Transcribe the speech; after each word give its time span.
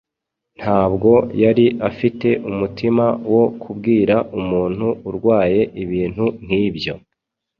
Ntabwo 0.59 1.11
yari 1.43 1.65
afite 1.89 2.29
umutima 2.49 3.05
wo 3.33 3.45
kubwira 3.61 4.15
umuntu 4.39 4.87
urwaye 5.07 5.61
ibintu 5.83 6.25
nk'ibyo. 6.43 6.93